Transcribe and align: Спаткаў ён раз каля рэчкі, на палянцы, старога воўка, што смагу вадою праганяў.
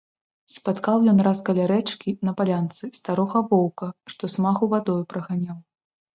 Спаткаў 0.51 1.03
ён 1.11 1.19
раз 1.27 1.41
каля 1.49 1.67
рэчкі, 1.71 2.13
на 2.29 2.33
палянцы, 2.39 2.91
старога 3.01 3.43
воўка, 3.53 3.93
што 4.15 4.33
смагу 4.39 4.73
вадою 4.75 4.99
праганяў. 5.15 5.57